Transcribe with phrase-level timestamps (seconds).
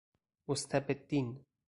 [0.47, 1.45] مستبدین